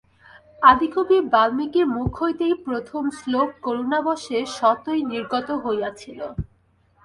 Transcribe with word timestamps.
আদিকবি 0.61 1.17
বাল্মীকির 1.33 1.85
মুখ 1.87 2.11
হইতে 2.21 2.45
প্রথম 2.65 3.03
শ্লোক 3.19 3.49
করুণাবশে 3.65 4.37
স্বতই 4.57 5.01
নির্গত 5.11 5.47
হইয়াছিল। 5.63 6.19